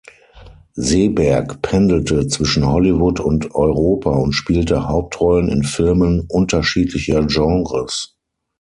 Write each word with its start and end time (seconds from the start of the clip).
Seberg 0.73 1.61
pendelte 1.61 2.25
zwischen 2.25 2.65
Hollywood 2.65 3.19
und 3.19 3.53
Europa 3.53 4.09
und 4.09 4.33
spielte 4.33 4.87
Hauptrollen 4.87 5.47
in 5.47 5.61
Filmen 5.61 6.21
unterschiedlicher 6.27 7.23
Genres. 7.27 8.17